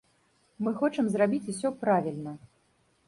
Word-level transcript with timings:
Мы 0.67 0.71
хочам 0.79 1.05
зрабіць 1.15 1.43
усё 1.53 1.69
правільна! 1.85 2.33